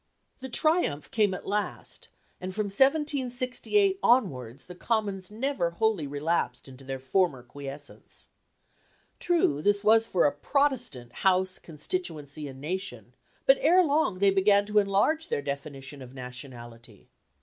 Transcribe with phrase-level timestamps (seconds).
[0.39, 2.07] The triumph came at last;
[2.39, 8.29] and from 1768 onwards the Commons never wholly relapsed into their former quiescence.
[9.19, 13.13] True, this was for a Protestant House, constituency, and nation;
[13.45, 17.07] but ere long they began to enlarge their definition of nationality.